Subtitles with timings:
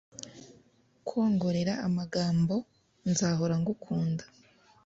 [1.07, 2.55] kwongorera amagambo
[3.09, 4.23] nzahora ngukunda